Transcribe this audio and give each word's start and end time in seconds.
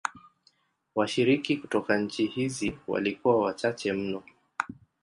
Washiriki 0.95 1.57
kutoka 1.57 1.97
nchi 1.97 2.25
hizi 2.25 2.77
walikuwa 2.87 3.41
wachache 3.41 3.93
mno. 3.93 4.23